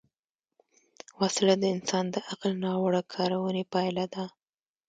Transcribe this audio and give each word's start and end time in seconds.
وسله 1.19 1.53
د 1.59 1.63
انسان 1.75 2.05
د 2.13 2.15
عقل 2.29 2.51
ناوړه 2.63 3.01
کارونې 3.13 3.63
پایله 3.73 4.05
ده 4.13 4.25